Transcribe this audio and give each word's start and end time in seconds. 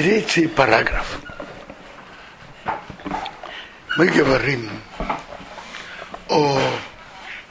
Третий 0.00 0.46
параграф. 0.46 1.20
Мы 3.98 4.06
говорим 4.06 4.70
о 6.30 6.58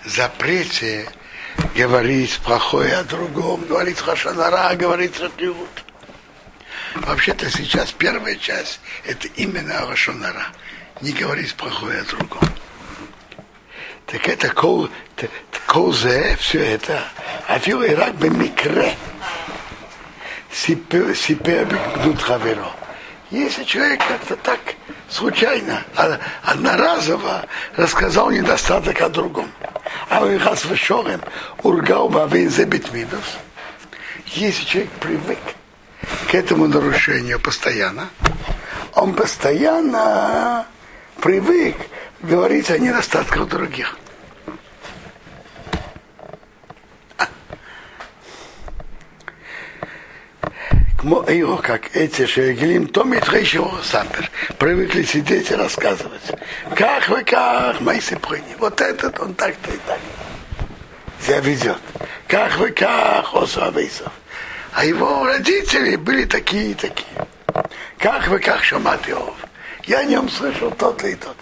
запрете 0.03 1.07
говорить 1.75 2.39
плохое 2.43 2.95
о 2.95 3.03
другом, 3.03 3.65
говорить 3.65 3.99
хашанара, 3.99 4.73
говорить 4.73 5.19
ратиут. 5.19 5.85
Вообще-то 6.95 7.51
сейчас 7.51 7.91
первая 7.91 8.35
часть 8.35 8.79
это 9.05 9.27
именно 9.35 9.85
хашанара. 9.85 10.47
Не 11.01 11.11
говорить 11.11 11.53
плохое 11.53 11.99
о 11.99 12.05
другом. 12.05 12.49
Так 14.07 14.27
это 14.27 14.49
кол, 14.49 14.89
колзе, 15.67 16.35
все 16.39 16.61
это. 16.61 17.03
А 17.47 17.59
фил 17.59 17.83
ирак 17.83 18.15
бы 18.15 18.27
микре. 18.31 18.97
Сипе 20.59 21.63
бигнут 21.63 22.21
хаверо. 22.21 22.69
Если 23.31 23.63
человек 23.63 24.01
как-то 24.05 24.35
так 24.35 24.59
случайно, 25.07 25.83
одноразово 26.43 27.45
рассказал 27.77 28.29
недостаток 28.29 29.01
о 29.01 29.07
другом. 29.07 29.49
А 30.09 30.19
вы 30.19 30.37
хас 30.37 30.65
вешорем 30.65 31.21
ургал 31.63 32.09
битмидус. 32.09 33.37
Если 34.33 34.65
человек 34.65 34.91
привык 34.99 35.39
к 36.29 36.35
этому 36.35 36.67
нарушению 36.67 37.39
постоянно, 37.39 38.09
он 38.95 39.13
постоянно 39.13 40.65
привык 41.21 41.77
говорить 42.21 42.69
о 42.69 42.77
недостатках 42.77 43.47
других. 43.47 43.97
Как 51.61 51.95
эти 51.95 52.25
шегелим, 52.25 52.87
то 52.87 53.03
митхейшего 53.03 53.81
сапер, 53.83 54.29
привыкли 54.57 55.03
сидеть 55.03 55.51
и 55.51 55.55
рассказывать. 55.55 56.21
Как 56.75 57.07
вы, 57.09 57.23
как, 57.23 57.81
мои 57.81 57.99
сыпыни, 57.99 58.55
вот 58.59 58.79
этот 58.81 59.19
он 59.19 59.33
так-то 59.33 59.71
и 59.71 59.77
так 59.87 59.99
себя 61.29 61.39
ведет. 61.39 61.81
Как 62.27 62.57
вы, 62.57 62.71
как, 62.71 63.33
Осу 63.33 63.63
Авейсов. 63.63 64.11
А 64.73 64.85
его 64.85 65.25
родители 65.25 65.95
были 65.95 66.25
такие 66.25 66.71
и 66.71 66.73
такие. 66.73 67.27
Как 67.97 68.27
вы, 68.27 68.39
как 68.39 68.63
Шамат. 68.63 69.01
Я 69.85 69.99
о 69.99 70.03
нем 70.05 70.29
слышал 70.29 70.71
тот 70.71 71.03
и 71.03 71.15
тот. 71.15 71.37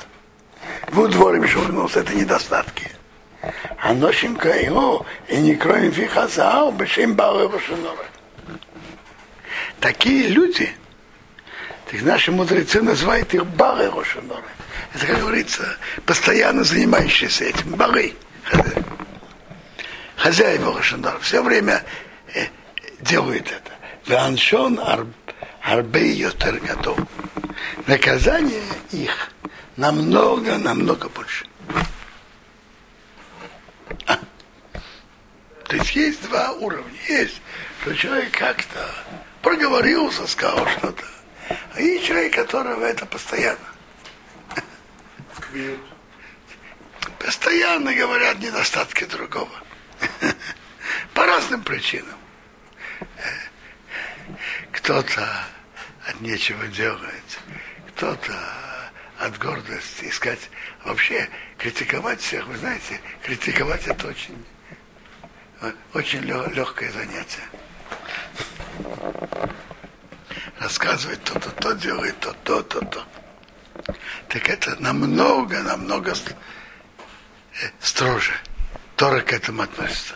В 0.90 1.08
дворе 1.10 1.40
Мишурнус 1.40 1.96
это 1.96 2.14
недостатки. 2.14 2.92
А 3.80 3.94
носим 3.94 4.36
кайго 4.36 5.06
и 5.28 5.38
не 5.38 5.56
кроем 5.56 5.92
фихазал, 5.92 6.72
бешим 6.72 7.14
балы 7.14 7.48
башинора. 7.48 8.06
Такие 9.80 10.28
люди, 10.28 10.76
так 11.90 12.02
наши 12.02 12.32
мудрецы 12.32 12.82
называют 12.82 13.34
их 13.34 13.46
бары 13.46 13.90
Рошаноры. 13.90 14.44
Это, 14.94 15.06
как 15.06 15.20
говорится, 15.20 15.78
постоянно 16.06 16.64
занимающиеся 16.64 17.46
этим. 17.46 17.72
Бары. 17.76 18.14
Хозяева 20.16 20.76
Рошаноры. 20.76 21.20
Все 21.20 21.44
время 21.44 21.84
э, 22.34 22.48
делают 23.02 23.48
это. 23.48 23.72
Ваншон 24.08 24.80
арбей 25.62 26.14
йотер 26.14 26.60
готов. 26.60 26.98
Наказание 27.86 28.64
их 28.92 29.32
намного, 29.76 30.58
намного 30.58 31.10
больше. 31.10 31.46
То 35.94 36.00
есть 36.00 36.22
два 36.24 36.52
уровня. 36.52 37.00
Есть, 37.08 37.42
что 37.82 37.96
человек 37.96 38.32
как-то 38.38 38.94
проговорился, 39.42 40.28
сказал 40.28 40.68
что-то. 40.68 41.06
А 41.74 41.82
есть 41.82 42.06
человек, 42.06 42.34
которого 42.34 42.84
это 42.84 43.06
постоянно. 43.06 43.58
Постоянно 47.20 47.94
говорят 47.94 48.40
недостатки 48.40 49.06
другого. 49.06 49.50
По 51.14 51.26
разным 51.26 51.64
причинам. 51.64 52.18
Кто-то 54.74 55.46
от 56.06 56.22
нечего 56.22 56.68
делать, 56.68 57.40
кто-то 57.90 58.34
от 59.20 59.38
гордости 59.38 60.06
искать. 60.10 60.50
Вообще, 60.84 61.30
критиковать 61.58 62.22
всех, 62.22 62.46
вы 62.48 62.58
знаете, 62.58 63.00
критиковать 63.24 63.88
это 63.88 64.08
очень, 64.08 64.46
очень 65.94 66.22
легкое 66.22 66.92
занятие 66.92 67.44
рассказывает 70.60 71.24
то-то, 71.24 71.50
то 71.52 71.74
делает 71.74 72.20
то, 72.20 72.36
то, 72.44 72.62
то, 72.64 72.80
то. 72.82 73.04
Так 74.28 74.50
это 74.50 74.76
намного, 74.82 75.62
намного 75.64 76.12
э, 76.12 77.68
строже. 77.80 78.34
Тора 78.96 79.22
к 79.22 79.32
этому 79.32 79.62
относится. 79.62 80.16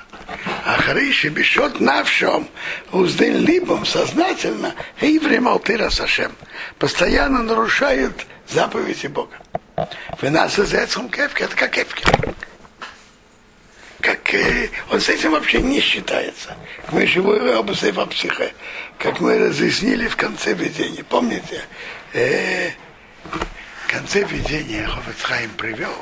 А 0.65 0.75
Хариши 0.81 1.29
бешет 1.29 1.79
навшем, 1.79 2.47
уздын 2.91 3.37
либом 3.45 3.85
сознательно, 3.85 4.73
и 4.99 5.19
время 5.19 5.51
алтыра 5.51 5.89
Сашем. 5.89 6.31
Постоянно 6.79 7.43
нарушают 7.43 8.25
заповеди 8.47 9.07
Бога. 9.07 9.37
Вы 10.19 10.31
нас 10.31 10.57
из 10.57 10.71
кефки, 10.71 11.43
это 11.43 11.55
как 11.55 11.71
кефки 11.71 12.03
как 14.01 14.33
э, 14.33 14.69
он 14.89 14.99
с 14.99 15.09
этим 15.09 15.31
вообще 15.31 15.61
не 15.61 15.79
считается. 15.79 16.57
Мы 16.91 17.05
живой 17.05 17.57
обусев 17.57 17.97
психе, 18.09 18.53
как 18.97 19.19
мы 19.19 19.37
разъяснили 19.37 20.07
в 20.07 20.15
конце 20.15 20.53
видения. 20.53 21.03
Помните, 21.03 21.61
э, 22.13 22.71
в 23.23 23.91
конце 23.91 24.23
видения 24.23 24.87
Хофицхайм 24.87 25.51
привел, 25.51 25.95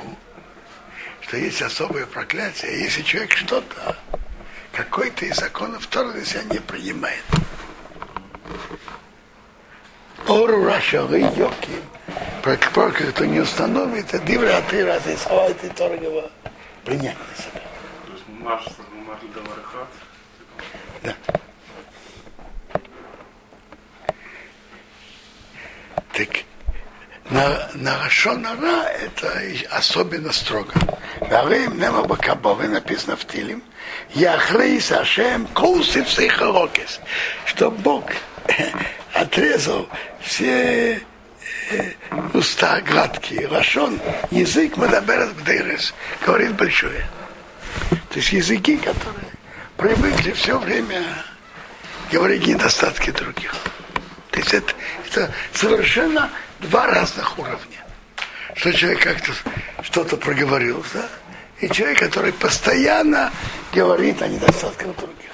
что 1.21 1.37
есть 1.37 1.61
особое 1.61 2.05
проклятие, 2.05 2.83
если 2.83 3.01
человек 3.01 3.33
что-то, 3.33 3.97
какой-то 4.71 5.25
из 5.25 5.35
законов 5.35 5.85
Тора 5.87 6.13
на 6.13 6.25
себя 6.25 6.43
не 6.43 6.59
принимает. 6.59 7.23
Ору 10.27 10.63
Рашары 10.63 11.19
Йоки, 11.19 11.81
проклятие, 12.43 13.11
кто 13.11 13.25
не 13.25 13.39
установит, 13.39 14.13
это 14.13 14.19
дивра 14.25 14.61
ты 14.69 14.85
раз 14.85 15.05
и 15.07 15.15
слова 15.15 15.49
этой 15.49 15.69
Торы 15.69 15.99
принять 16.85 17.17
на 17.17 17.43
себя. 17.43 17.68
Да. 21.03 21.15
Так 26.13 26.29
на, 27.29 27.69
на 27.75 28.03
Рашонара 28.03 28.85
это 28.87 29.41
особенно 29.69 30.31
строго. 30.31 30.73
Варим 31.21 31.79
нема 31.79 32.03
бакабове 32.03 32.67
написано 32.67 33.15
в 33.15 33.25
Тилим. 33.25 33.63
Яхрей 34.13 34.81
Сашем 34.81 35.45
кулсив 35.47 36.09
сейхарокис. 36.09 36.99
Что 37.45 37.69
Бог 37.69 38.05
отрезал 39.13 39.87
все 40.21 41.01
э, 41.71 41.91
уста 42.33 42.81
гладкие. 42.81 43.47
Рашон, 43.47 43.99
язык 44.31 44.77
мадаберет 44.77 45.35
бдейрес, 45.35 45.93
говорит 46.25 46.55
большое. 46.55 47.05
То 48.09 48.15
есть 48.15 48.31
языки, 48.31 48.77
которые 48.77 49.31
привыкли 49.77 50.31
все 50.31 50.57
время 50.57 51.03
говорить 52.11 52.47
недостатки 52.47 53.11
других. 53.11 53.53
То 54.31 54.39
есть 54.39 54.53
это, 54.53 54.73
это 55.07 55.31
совершенно 55.53 56.29
два 56.59 56.87
разных 56.87 57.37
уровня. 57.37 57.85
Что 58.55 58.73
человек 58.73 59.01
как-то 59.01 59.31
что-то 59.83 60.17
проговорил, 60.17 60.83
да? 60.93 61.07
и 61.59 61.69
человек, 61.69 61.99
который 61.99 62.33
постоянно 62.33 63.31
говорит 63.73 64.21
о 64.21 64.27
недостатках 64.27 64.95
других. 64.95 65.31